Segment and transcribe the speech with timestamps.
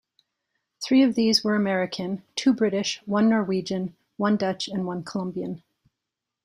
[0.83, 5.61] Three of these were American, two British, one Norwegian, one Dutch, and one Colombian.